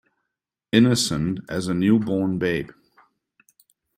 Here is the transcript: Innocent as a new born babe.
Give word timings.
Innocent 0.71 1.41
as 1.47 1.67
a 1.67 1.75
new 1.75 1.99
born 1.99 2.39
babe. 2.39 2.71